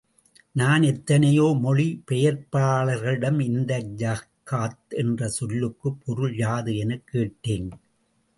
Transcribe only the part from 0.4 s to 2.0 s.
நான் எத்தனையோ மொழி